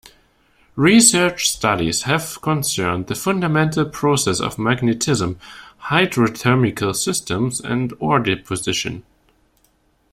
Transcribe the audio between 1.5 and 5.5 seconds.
studies have concerned the fundamental processes of magmatism,